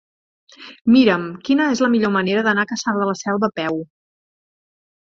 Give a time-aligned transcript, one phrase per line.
[0.95, 3.81] Mira'm quina és la millor manera d'anar a Cassà de la Selva a peu.